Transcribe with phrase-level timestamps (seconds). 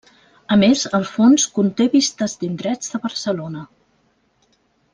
[0.53, 3.63] A més el fons conté vistes d'indrets de Barcelona.